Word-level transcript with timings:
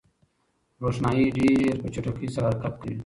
روښنايي 0.83 1.25
ډېر 1.37 1.73
په 1.83 1.87
چټکۍ 1.93 2.27
سره 2.35 2.47
حرکت 2.49 2.73
کوي. 2.81 2.95